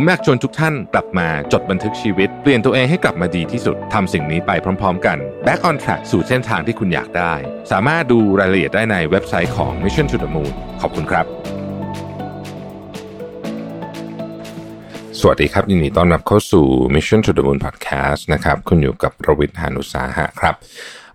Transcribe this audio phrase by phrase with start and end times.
[0.00, 5.16] ผมอยากชวนทุกท่านกลับมาจดบันทึกชีวิต เปลี่ยนตัวเองให้กลับมาดีที่สุดทำสิ่งนี้ไปพร้อม ๆ กัน
[5.46, 7.34] Back on Track สู่เส้นทางที่คุณอยากได้
[7.70, 11.26] สามารถดูรายละเอียดได้ในเว็บไซต์ของ Mission to the Moon ขอบคุณครับ
[15.20, 20.54] สวัสดีครับ ยินดีต้อนรับเข้าสู่ Mission to the Moon Podcast นะครับ คุณอยู่กับรวิทย์หานุสาหะครับ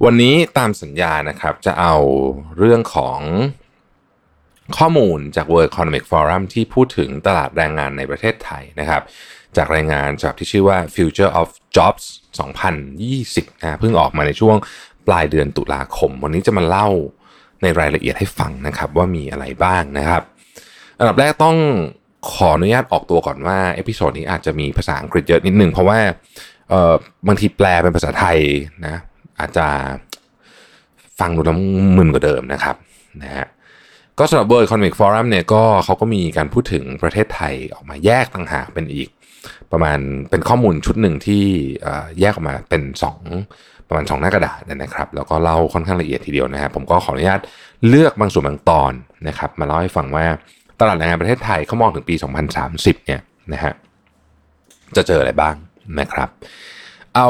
[0.06, 1.96] วันนี้ตามสัญญานะครับจะเอา
[2.58, 3.20] เรื่องของ
[4.78, 9.02] ข้อมูลจาก World Economic Forum ที่พูดถึงตลาดแรงงานในประเทศไทยนะครับ
[9.58, 12.06] จากรายงานฉบับที่ชื่อว่า Future of Jobs
[12.84, 14.58] 2020นะเพิ่งออกมาในช่วง
[15.08, 16.88] ปลายเดือนตุลาคม วันนี้จะมาเล่า
[17.62, 20.22] ในรายละเอียดให้ฟังนะครับว่ามีอะไรบ้างนะครับ
[21.00, 21.58] อันดับแรกต้อง
[22.32, 26.00] ขออนุญาตออกตัวก่อนว่า episode นี้อาจจะมีภาษาอังกฤษเยอะนิดนึงเพราะว่า
[26.70, 26.94] เออ
[27.28, 28.38] บางทีแปลเป็นภาษาไทย
[28.86, 28.96] นะ
[29.40, 29.68] อาจจะ
[31.20, 31.58] ฟังดูแล้ว
[31.98, 32.76] มึนกว่าเดิมนะครับ
[33.24, 33.48] นะฮะ
[34.20, 39.10] ก็สำหรับ World Economic Forum เนี่ยก็เขาก็มีการพูดถึงประเทศไทยออกมาแยกต่างหากเป็นอีก
[39.72, 41.44] ประมาณเป็นข้อมูลชุดหนึ่งที่
[42.20, 42.82] แยกออกมาเป็น
[43.36, 47.42] 2 ประมาณ 2 หน้ากระดาษนะครับ แล้วก็เล่าค่อนข้างละเอียดทีเดียวนะครับผมก็ขออนุญาต
[47.88, 48.94] เลือกบางส่วนบางตอน
[49.28, 50.26] นะครับ มาเล่าให้ฟังว่า
[50.80, 52.16] ตลาดแรงงานประเทศไทยเขามองถึงปี
[52.60, 53.22] 2030 เนี่ย
[53.54, 53.74] นะฮะ
[54.96, 55.56] จะเจออะไรบ้าง
[56.00, 56.30] นะครับ
[57.16, 57.30] เอา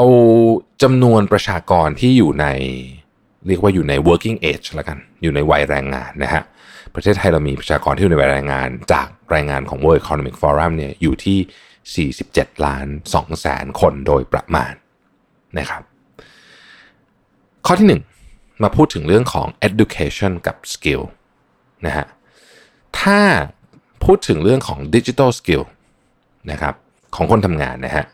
[0.82, 2.46] จำนวนประชากรที่อยู่ใน
[3.46, 6.42] เรียกว่าอยู่ใน working age แล้วกัน อยู่ในวัยแรงงานนะฮะ
[6.94, 14.72] ประเทศไทยเรามีประชากรที่อยู่ในวัยแรงงานจากรายงานของ World Economic Forum เนี่ยอยู่ที่ 47 ล้าน2แสนคนโดยประมาณ
[15.58, 15.82] นะครับ
[17.66, 17.88] ข้อที่
[18.26, 21.02] 1 มาพูดถึงเรื่องของ education กับ skill
[21.86, 22.06] นะฮะ
[23.00, 23.20] ถ้า
[24.04, 25.64] พูดถึงเรื่องของ digital skill
[26.50, 26.74] นะครับ
[27.16, 28.04] ของคนทำงานนะฮะ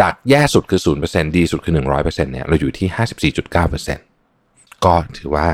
[0.00, 3.32] จากแย่สุดคือ 0%ดีสุดคือ 100%เนี่ยเราอยู่ที่
[4.24, 5.46] 54.9%ก็ถือว่า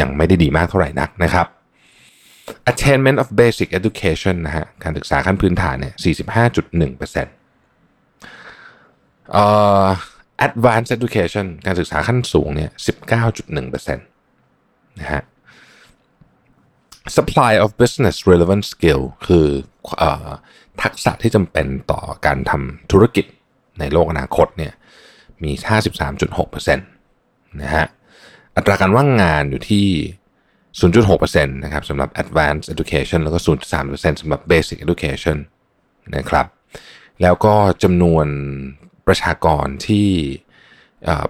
[0.00, 1.46] ยังไม่ได้ดีมากเท่าไหร่นักนะครับ
[2.72, 5.94] attainment of basic education นะฮะการศึกษาขั้นพื้นฐานเนี่ย
[6.36, 9.44] 45.1%เอ่
[9.84, 9.86] อ
[10.46, 12.70] advanced education การศึกษาขั้นสูงเนี่ย
[13.88, 15.22] 19.1%นะฮะ
[17.16, 19.46] supply of business relevant skill คือ
[20.02, 20.04] อ
[20.82, 23.26] ทักษะที่จำเป็นต่อการทำธุรกิจ
[23.78, 24.72] ในโลกอนาคตเนี่ย
[25.42, 25.52] มี
[26.14, 27.86] 53.6%นะฮะ
[28.56, 29.86] อัตราการว่างงานอยู่ที่
[30.82, 35.36] 0.6%นะครับสำหรับ advanced education แล้วก็ 0.3%สำหรับ basic education
[36.16, 36.46] นะครับ
[37.22, 38.26] แล้วก็จำนวน
[39.06, 40.08] ประชากรที่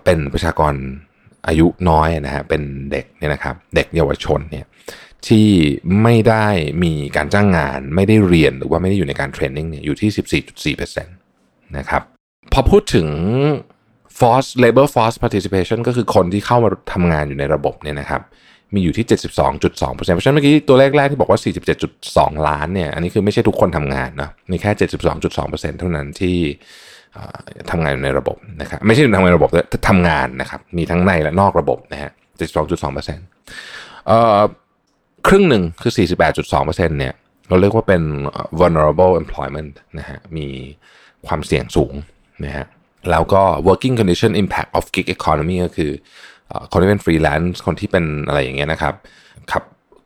[0.04, 0.74] เป็นประชากร
[1.46, 2.62] อายุน้อยนะฮะเป็น
[2.92, 4.66] เด็กเนี่ยนะครับ เด็กเยาวชนเนี่ย
[5.26, 5.48] ที่
[6.02, 6.46] ไม่ได้
[6.84, 11.04] มีการจ้างงานไม่ได้เรียนหรือว่าไม่ได้อยู่ในการเทรนนิ่งเนี่ยอยู่ที่ 14.4%
[11.78, 12.02] นะครับ
[12.52, 13.06] พอพูดถึง
[14.18, 18.22] force labor force participation ก็คือคนที่เข้ามาทำงานอยู่ในระบบเนี่ยนะครับ
[18.74, 19.06] มีอยู่ที่
[19.50, 21.40] 72.2%เพราะฉะนั้นเมื่อกี้ตัวเลขแรกที่บอกว่า
[21.92, 24.70] 47.2 ล้านเนี่ยอันนี้คือไม่ใช่ทุกคนทำงานนะมีแค่
[25.20, 26.36] 72.2%เท่านั้นที่
[27.70, 32.10] ทำงานอยู่ในระบบนะครับไม่ใช่ทำงานในระบบแต่ทำงานนะครับมีทั้งในและนอกระบบนะฮะ
[32.48, 34.40] 72.2%เอ่อ
[35.26, 35.92] ครึ่งหนึ่งคือ
[36.40, 37.14] 48.2%เนี่ย
[37.48, 38.02] เราเรียกว่าเป็น
[38.60, 40.46] vulnerable employment นะฮะมี
[41.26, 41.94] ความเสี่ยงสูง
[42.44, 42.66] นะฮะ
[43.10, 45.92] แล้วก็ working condition impact of gig economy ก็คือ
[46.72, 48.94] คนที่เป็นฟรีแลนซ์คนที่เป็นอะไรอย่างเงี้ยนะครับ
[49.50, 49.62] ขับ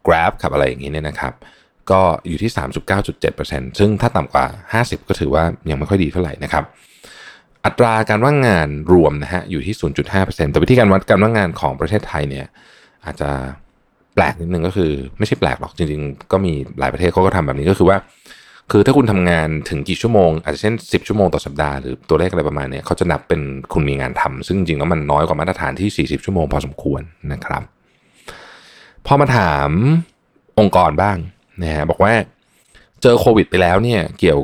[0.07, 1.33] Grab ขับอะไรอย่างเงี้ยเนี่ยนะครับ
[1.91, 2.51] ก็อยู่ที่
[3.15, 4.47] 39.7%ซึ่งถ้าต่ำกว่า
[4.81, 6.65] 50 ก็ถือว่ายังไม่ค่อยดีเท่าไหร่นะครับ
[7.65, 9.75] อัตราการว่างงานรวมนะฮะอยู่ที่
[10.13, 12.47] 0.5%แต่วิธีการวัดการว่างงานของประเทศไทยเนี่ย
[13.05, 13.31] อาจจะ
[14.15, 17.97] แปลกนิดนึงก็คือ ไม่ใช่แปลกหรอกจริงๆ ก็มีหลายประเทศเขาก็ทำแบบนี้ก็คือว่า
[18.71, 23.41] คือถ้าคุณทำงานถึงกี่ชั่วโมง อาจจะเช่น 10 ชั่วโมงต่อสัปดาห์หรือตัวเลขอะไรประมาณเนี้ยเขาจะนับเป็น
[23.73, 27.03] คุณมีงานทำซึ่งจริงแล้วมันน้อยกว่ามาตรฐานที่ 40 ชั่วโมงพอสมควร
[27.33, 27.63] นะครับ
[29.07, 29.69] พอมาถาม
[30.59, 31.17] องค์กรบ้าง
[31.63, 32.13] นะฮะบอกว่า
[33.03, 34.41] เจอโควิดไปแล้วเนี่ยเกี่ยว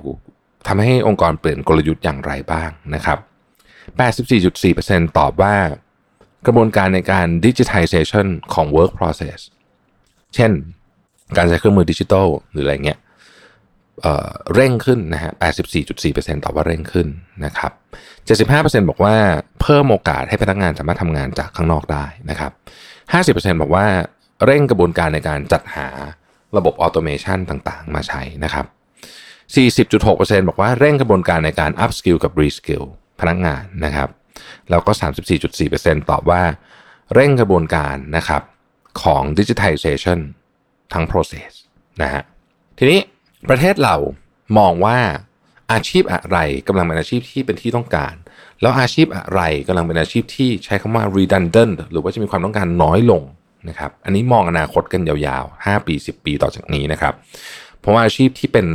[0.66, 3.18] ทำให้องค์กรเปลี่ยนกลยุทธ์อย่างไรบ้างนะครับ
[4.38, 5.54] 84.4%ตอบว่า
[6.46, 9.38] กระบวนการในการ digitization ของ work process
[10.34, 10.50] เช่น
[11.36, 12.98] การใช้เครื่องมือดิจิทัลหรืออะไรเงี้ย
[14.02, 15.32] เเร่งขึ้นนะฮะ
[15.88, 17.08] 84.4%ตอบว่าเร่งขึ้น
[17.44, 17.72] นะครับ
[18.82, 19.14] 75%บอกว่า
[19.60, 22.52] เพิ่มโอกาสให้พนักงานสามารถทำงานจากข้างนอกได้นะครับ
[23.32, 23.86] 50%บอกว่า
[24.46, 25.88] เร่งกระบวนการในการจัดหา
[26.56, 28.66] ระบบออโตเมชันต่างๆ มาใช้นะครับ
[29.56, 32.84] 40.6%บอกว่าเร่งกระบวนการในการ up skill กับ re skill
[33.20, 34.08] พนักงานนะครับ
[34.70, 34.92] แล้วก็
[35.50, 36.42] 34.4%ตอบว่า
[37.14, 38.42] เร่งกระบวนการนะครับ
[39.02, 40.18] ของ digitization
[40.92, 41.50] ทั้ง process
[42.02, 42.22] นะฮะ
[42.78, 43.00] ทีนี้
[43.50, 43.96] ประเทศเรา
[44.58, 44.98] มองว่า
[45.72, 46.38] อาชีพอะไร
[46.68, 48.14] กำลังเป็นอาชีพที่เป็นที่ต้องการ
[48.60, 53.22] แล้วอาชีพอะไรกำลังเป็นอาชีพที่ใช้คำว่า redundant หรือว่าจะมีความต้องการน้อยลง
[53.68, 57.14] นะครับ อันนี้มองอนาคตกันยาวๆ 5 ปี 10 ปีต่อจากนี้นะครับ
[57.80, 58.66] เพราะว่าอาชีพที่เป็น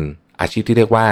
[0.42, 1.06] อาชีพที่เรียกว่า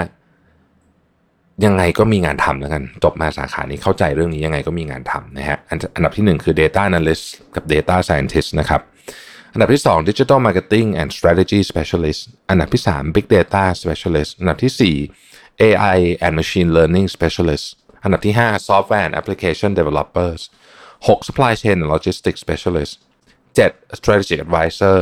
[1.65, 5.57] ยังไงก็มีงานทำแล้วกันจบมาสาขานี้เข้าใจเรื่องนี้ยังไงก็มีงานทำนะฮะ
[5.95, 7.25] อันดับที่ 1 คือ data analyst
[7.55, 8.81] กับ data scientist นะครับ
[9.53, 14.71] อันดับที่ 2 digital marketing and strategy specialist อันดับที่ 3 big data specialist อันดับที่
[15.19, 17.65] 4 AI and machine learning specialist
[18.03, 20.39] อันดับที่ 5 software and application developers
[21.07, 22.93] 6 supply chain and logistics specialist
[23.55, 24.97] 7 strategic advisor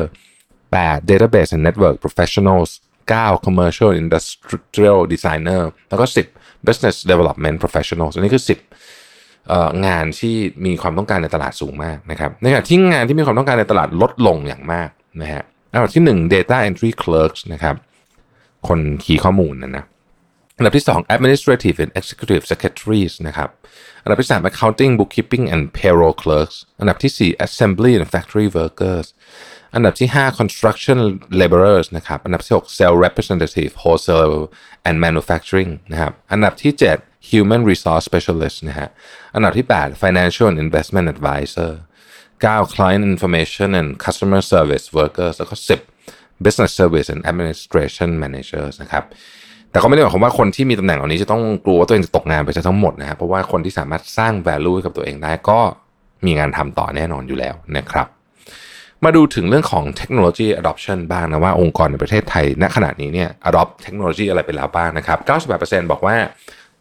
[0.71, 2.69] 8 database and network professionals
[3.11, 6.05] 9 commercial industrial designer แล้วก็
[6.37, 8.98] 10 business development professionals อันนี้คือ 10
[9.86, 14.89] งานที่มีความต้องการในตลาดสูงมากนะครับในขณะที่งานที่มีความต้องการในตลาดลดลงอย่างมาก
[15.21, 17.75] นะฮะอันดับที่ 1 data entry clerks นะครับ
[18.68, 19.86] คนคีข้อมูลนะนะ
[20.57, 23.50] อันดับที่ 2 administrative and executive secretaries นะครับ
[24.03, 29.07] อันดับที่ 3 accounting bookkeeping and payroll clerks อันดับที่ 4 assembly and factory workers
[29.75, 30.97] อันดับที่ 5 construction
[31.42, 34.38] laborers นะครับ อันดับที่ 6 sales representative wholesale
[34.88, 38.89] and manufacturing นะครับ อันดับที่ 7 human resource specialist นะฮะ
[39.33, 41.71] อันดับที่ 8 financial and investment advisor
[42.42, 45.56] 9 client information and customer service workers แล้วก็
[46.00, 49.04] 10 business service and administration managers นะครับ
[49.71, 55.60] แต่ก็ไม่ได้หมายความว่าคนที่มีตำแหน่งเหล่านี้จะต้องกลัวว่าตัวเองจะตกงานไปซะทั้งหมดนะครับเพราะว่าคนที่สามารถสร้าง value ให้กับตัวเองได้ก็
[56.25, 58.07] มีงานทำต่อแน่นอนอยู่แล้วนะครับ
[59.06, 65.19] มาดูถึงเรื่องของเทคโนโลยี adoption บ้างนะว่าองค์กรในประเทศไทยณขณะนี้เนี่ย adopt เทคโนโลยีอะไรไปแล้วบ้างนะครับ
[65.60, 66.16] 98%บอกว่า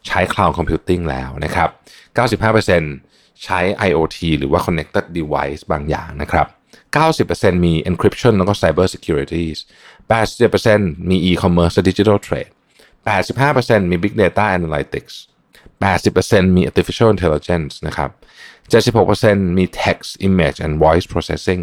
[0.07, 1.69] ใช้ cloud computing แล้วนะครับ
[2.17, 3.59] 95%ใช้
[3.89, 6.47] IoT หรือว่า connected device บางอย่างนะครับ
[6.95, 9.45] 90%มี encryption แล้วก็ cyber security
[10.09, 12.51] 87%มี e-commerce digital trade
[13.05, 15.13] 85%มี big data analytics
[15.81, 18.11] 80%มี artificial intelligence นะครับ
[18.71, 21.61] 76%มี text image and voice processing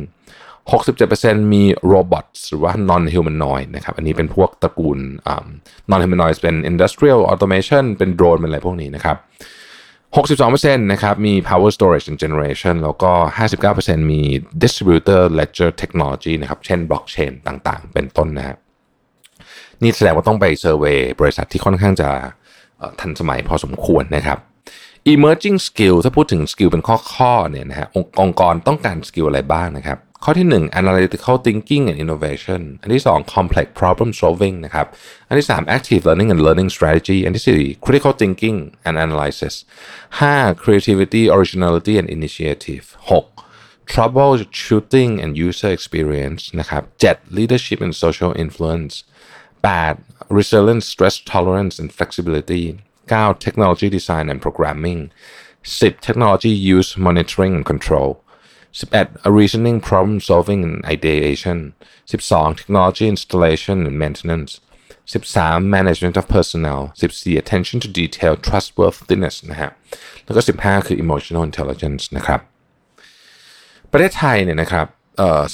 [0.72, 4.98] 67%มี robots หรือว่า non humanoid นะครับ อันนี้เป็นพวกตระกูล
[5.90, 9.16] non humanoid เป็น industrial automation เป็นโดรนเป็นอะไรพวกนี้นะครับ
[10.16, 13.12] 62%นะครับ มี power storage and generation แล้วก็
[13.60, 14.22] 59%มี
[14.62, 18.56] distributed ledger technology นะครับ เช่น blockchain ต่างๆ เป็นต้นนะฮะ
[19.82, 22.08] นี่แสดงว่าต้องไป survey บริษัทที่ค่อนข้างจะ
[23.00, 24.38] ทันสมัยพอสมควรนะครับ
[25.12, 26.82] emerging skill ถ้าพูดถึง skill เป็น
[27.16, 27.88] ข้อๆเนี่ยนะฮะ
[28.20, 34.88] องค์กรต้องการ skill อะไรบ้างนะครับ ข้อที่ 1 analytical thinking and innovation อันที่ 2 complex problem solving นะครับ
[35.27, 38.57] อันที่ 3 active learning and learning strategy อันที่ 4 critical thinking
[38.88, 39.53] and analysis
[40.19, 48.31] 5 creativity originality and initiative 6 troubleshooting and user experience นะครับ 7 leadership and social
[48.43, 48.93] influence
[49.63, 49.97] 8
[50.38, 52.63] resilience stress tolerance and flexibility
[53.11, 54.99] 9 technology design and programming
[55.63, 58.09] 10 technology use monitoring and control
[58.81, 61.58] 11 reasoning problem solving and ideation
[62.11, 64.52] 12 technology installation and maintenance
[65.06, 69.70] 13 management of personnel 14 attention to detail trustworthiness นะฮะ
[70.25, 72.40] แล้วก็ 15 คือ emotional intelligence นะครับ
[73.93, 74.87] ประเทศไทยเนี่ยนะครับ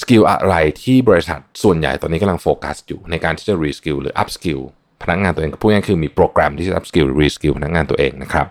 [0.01, 4.59] skill อะไรที่บริษัทส่วนใหญ่ตอนนี้กำลังโฟกัสอยู่ในการที่จะ reskill หรือ upskill
[5.01, 8.47] พนักงานตัวเองพูดง่ายคือมีโปรแกรมที่จะ upskill reskill พนักงานตัวเองนะครับ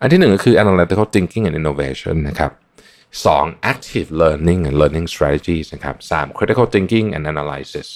[0.00, 2.50] อันที่หนึ่งก็คือ analytical thinking and innovation นะครับ
[3.25, 7.87] สอง active learning and learning strategies นะครับสาม critical thinking and analysis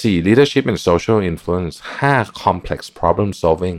[0.00, 2.14] สี่ leadership and social influence ห้า
[2.44, 3.78] complex problem solving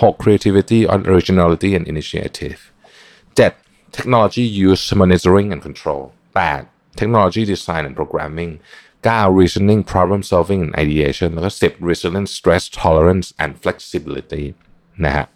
[0.00, 0.80] หก creativity
[1.12, 2.58] originality and initiative
[3.36, 3.52] เจ็ด
[3.96, 6.02] technology use monitoring and control
[6.34, 6.62] แปด
[7.00, 8.52] technology design and programming
[9.04, 14.44] 9 reasoning problem solving and ideation แล้วก็ 10 resilience stress tolerance and flexibility
[15.04, 15.26] นะฮะ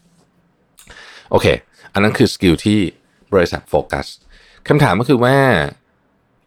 [1.31, 1.47] โอเค
[1.93, 2.81] อันนั้นคือสกิลที่
[3.33, 4.07] บริษัทโฟกัส
[4.68, 5.36] คำถามก็คือว่า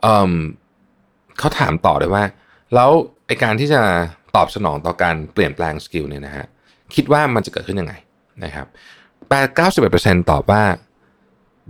[0.02, 2.24] เขาถามต่อเลยว่า
[2.74, 2.90] แล้ว
[3.26, 3.82] ไอการที่จะ
[4.36, 6.46] ตอบสนองต่อการเปลี่ยนแปลง skill เนี่ยนะฮะ
[6.94, 7.94] คิดว่ามันจะเกิดขึ้นยังไง
[8.44, 8.66] นะครับ
[9.28, 10.62] แปดเก้าสิบเอ็ดเปอร์เซ็นตอบว่า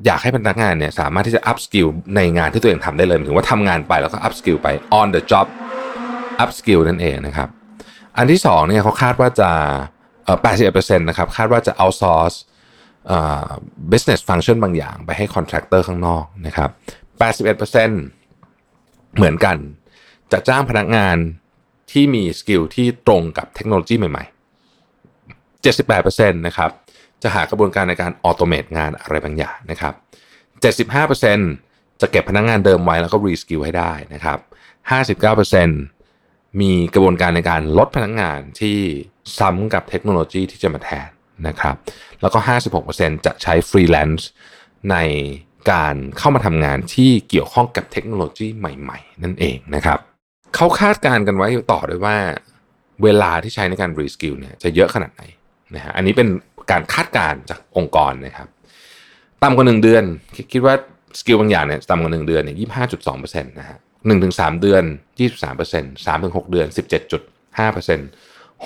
[0.07, 4.69] อยากให้พนักงานเนี่ยสามารถที่จะ upskill ในงานที่ตัวเองทำได้เลยถึงว่าทำงานไปแล้วก็ upskill ไป
[5.01, 5.47] on the job
[6.43, 7.49] upskill นั่นเองนะครับ
[8.17, 9.51] อันที่สองเนี่ยเขาคาดว่าจะ
[10.25, 10.39] เออ
[10.73, 12.37] 81%นะครับ คาดว่าจะ outsource
[13.91, 16.71] business function บางอย่างไปให้ contractor ข้างนอกนะครับ
[17.49, 19.57] 81%เหมือนกัน
[20.33, 21.17] จะจ้างพนักงาน
[21.93, 26.71] ที่มี skill ที่ตรงกับเทคโนโลยีใหม่ ๆ 78%นะครับ
[27.23, 29.95] จะหากระบวนการในการ automate งานอะไรบางอย่างนะครับ
[31.37, 34.39] 75%จะเก็บพนักงานเดิมไว้แล้วก็ reskill ให้ได้นะครับ
[35.89, 38.79] 59%มีกระบวนการในการลดพนักงานที่
[39.39, 41.11] ซ้ำกับเทคโนโลยีที่จะมาแทน
[41.49, 41.77] นะครับ
[42.21, 42.39] แล้วก็
[42.83, 44.29] 56%จะใช้ฟรีแลนซ์
[44.91, 44.97] ใน
[45.73, 49.99] การเข้ามาทำงานที่เกี่ยวข้องกับเทคโนโลยีใหม่ๆ นั่นเองนะครับ
[50.55, 52.17] เขาคาดการณ์กันไว้ต่อด้วยว่า
[53.03, 55.23] เวลาที่ใช้ในการ reskill เนี่ยจะเยอะขนาดไหน
[55.75, 56.29] นะฮะอันนี้เป็น
[56.71, 58.49] การคาดการณ์จากองค์กรนะครับ
[59.43, 60.05] ต่ำกว่าหนึ่งเดือน
[60.53, 60.75] คิดว่า
[61.21, 64.83] skill บางอย่างเนี่ยต่ำกว่าหนึ่งเดือนเนี่ยยี่ห้าจุดสองเปอร์เซ็นต์นะฮะหนึ่งถึงสามเดือน
[65.19, 67.23] ยี่สิบสามเปอร์เซ็นต์สามถึงหกเดือนสิบเจ็ดจุด
[67.59, 68.09] ห้าเปอร์เซ็นต์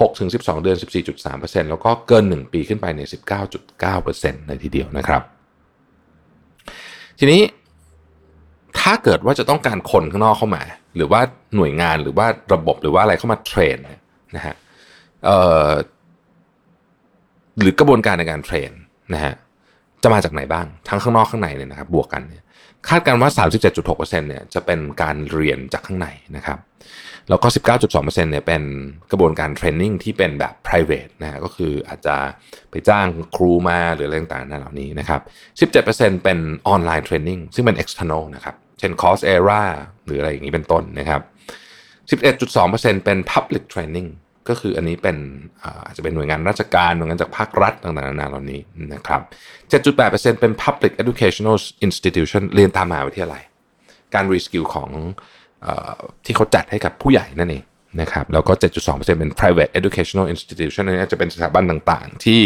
[0.01, 5.23] หกถึงสิบสองเดือนสิบสี่จุดสามเปอร์เซ็นต์แล้วก็เกินหนึ่งปีขึ้นไปเนี่ยสิบเก้าจุดเก้าเปอร์เซ็นต์เลยทีเดียวนะครับ
[7.19, 7.43] ทีนี้
[8.81, 10.63] ถ้าเกิดว่าจะต้องการคนข้างนอกเข้ามา
[10.97, 11.21] หรือว่า
[11.57, 13.77] หน่วยงานหรือว่าระบบหรือว่าอะไรเข้ามาเทรน
[14.37, 14.55] นะฮะ
[17.61, 18.71] หรือกระบวนการในการเทรน
[19.15, 19.35] นะฮะ
[20.03, 22.43] จะมาจากไหนบ้าง ทั้งข้างนอกข้างในเนี่ยนะครับบวกกันเนี่ย
[22.89, 23.31] คาดการว่า
[23.77, 26.59] 37.6%เนี่ยจะเป็นการเรียนจากข้างในนะครับ
[27.29, 27.49] แล้วก็
[27.85, 28.63] 19.2%เนี่ยเป็น
[29.11, 32.17] กระบวนการ training ที่เป็นแบบ private นะฮะก็คืออาจจะ
[32.71, 35.21] ไปจ้างครูมาหรืออะไรต่างๆนั่นเหล่านี้นะครับ
[35.73, 36.39] 17%เป็น
[36.69, 39.63] ออนไลน์ training ซึ่งเป็น external นะครับ เช่น Coursera
[40.07, 41.21] หรืออะไรอย่างนี้เป็นต้นนะครับ
[42.11, 44.09] 11.2%เป็น public training
[44.49, 45.17] ก็คืออันนี้เป็น
[45.87, 48.61] อาจจะเป็นหน่วยงานราชการหน่วยงานจากภาครัฐต่างๆนานาเหล่านี้
[48.95, 49.21] นะครับ
[49.71, 53.43] 7.8%เป็น public educational institution เรียนตามมหาวิทยาลัย
[54.15, 54.91] การ reskill ของ
[56.25, 57.65] ที่เขาจัดให้กับผู้ใหญ่นั่นเอง
[58.01, 58.53] นะครับแล้วก็
[58.85, 62.41] 7.2%เป็น private educational institution อันนี้จะเป็นสถาบันต่างๆ ที่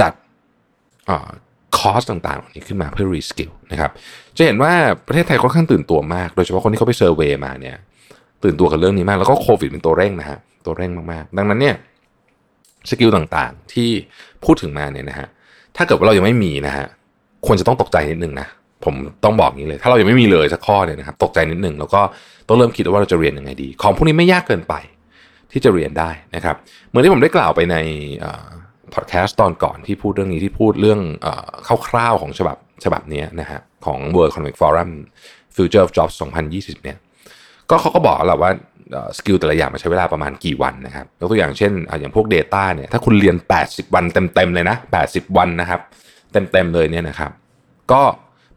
[0.00, 0.12] จัด
[1.76, 3.90] คอร์สต่างๆเหล่านี้ขึ้นมาเพื่อ reskill นะครับ
[4.36, 4.72] จะเห็นว่า
[5.06, 7.76] ประเทศไทยค่อนข้างตื่นตัวมาก โดยเฉพาะคนที่เขาไป survey มาเนี่ย
[8.42, 11.76] ตื่นตัวกับเรื่องนี้มาก แล้วก็โควิดเป็นตัวเร่งนะฮะตัวเร่งมากๆ ดังนั้นเนี่ย
[12.90, 13.90] skill ต่างๆที่
[14.44, 15.28] พูดถึงมาเนี่ยนะฮะ
[15.76, 16.86] ถ้าเกิดว่าเรายังไม่มีนะฮะ
[17.46, 18.46] ควรจะต้องตกใจนิดนึงนะ
[18.84, 22.00] ผมต้องบอกนี้เลย ถ้าเรายังไม่มีเลยสักข้อเนี่ยนะครับตกใจนิดหนึ่งแล้วก็
[22.48, 24.74] ต้องเริ่มคิดว่าเราจะเรียนยังไงดี ของพวกนี้ไม่ยากเกินไป
[25.52, 26.56] ที่จะเรียนได้นะครับ
[26.88, 27.76] เหมือนที่ผมได้กล่าวไปใน
[28.94, 31.00] พอดแคสต์ตอนก่อนที่พูดเรื่องนี้ที่พูดเรื่อง
[31.88, 34.90] คร่าวๆของฉบับฉบับนี้นะฮะของ World Economic Forum
[35.56, 36.14] Future of Jobs
[36.48, 36.96] 2020 เนี่ย
[37.70, 38.50] ก็เขาก็บอกแหละว่า
[39.18, 45.80] skill แต่ละอย่างมันใช้เวลาประมาณกี่วันนะครับยกตัวอย่างเช่น อย่างพวก Data เนี่ยถ้าคุณเรียน 80 วันเต็มๆเลยนะ 80 วันนะครับ
[46.32, 47.30] เต็มๆเลยเนี่ยนะครับ
[47.92, 48.02] ก็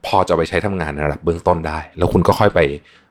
[0.06, 2.60] พอจะไปใช้ทำงานในระดับเบื้องต้นได้ แล้วคุณก็ค่อยไป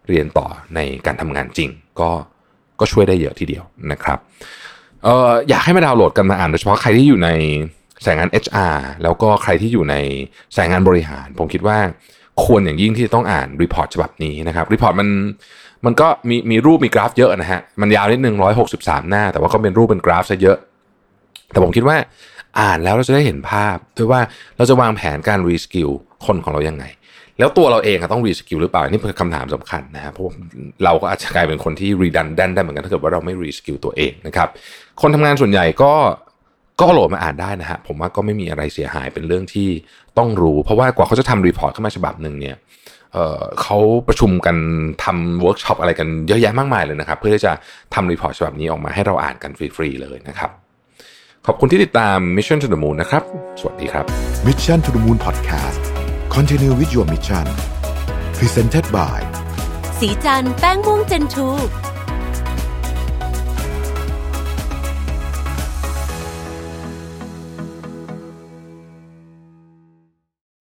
[0.08, 1.70] เรียนต่อในการทำงานจริง
[2.00, 2.10] ก็
[2.80, 4.18] ก็ช่วยได้เยอะทีเดียวนะครับ
[5.04, 7.30] เอออยากให้มาดาวน์โหลดกันมาอ่านโดยเฉพาะใครที่อยู่ใน
[8.04, 9.96] สายงาน HR แล้วก็ใครที่อยู่ใน
[10.56, 11.78] สายงานบริหาร ผมคิดว่า
[12.44, 15.08] ควรอย่างยิ่งที่จะต้องอ่าน report ฉบับนี้นะครับ report มัน
[15.84, 20.58] มันก็มีมีรูปมีกราฟเยอะนะฮะมันยาวนิดนึงร้อยหกสิบสามหน้า แต่ว่าก็เป็นรูปเป็นกราฟซะเยอะ
[21.52, 21.96] แต่ผมคิดว่า
[22.60, 24.20] อ่านแล้วเราจะได้เห็นภาพด้วยว่า
[24.56, 25.90] เราจะวางแผนการ reskill
[26.26, 26.84] คนของเรายังไง
[27.38, 30.24] แล้วตัวเราเองต้อง reskill หรือเปล่านี่เป็นคำถามสำคัญนะฮะเพราะ
[30.84, 34.48] เราก็อาจจะกลายเป็นคนที่ redundant ได้เหมือนกันถ้าเกิดว่าเราไม่ reskill ตัวเองนะครับ
[35.00, 35.92] คนทำงานส่วนใหญ่ก็
[36.80, 39.68] ก็โหลดมาอ่านได้นะฮะผมว่าก็ไม่มีอะไรเสียหายเป็นเรื่องที่
[40.18, 42.56] ต้องรู้ เพราะว่ากว่าเขาจะทำ report ขึ้นมาฉบับหนึ่งเนี่ย
[43.62, 44.56] เขาประชุมกัน
[45.04, 47.52] ทำเวิร์กช็อปอะไรกันเยอะแยะมากมายเลยนะครับ เพื่อที่จะ
[47.94, 50.50] ทำ report ฉบับนี้ออกมาให้เราอ่านกันฟรีๆเลยนะครับ
[51.48, 53.22] ขอบคุณที่ติดตาม Mission to the Moon นะครับ
[53.60, 54.04] สวัสดีครับ
[54.46, 55.82] Mission to the Moon Podcast
[56.36, 57.46] Continue with your mission
[58.38, 59.18] Presented by
[59.98, 61.48] ศรีจันทร์แป้งม่วง Gen 2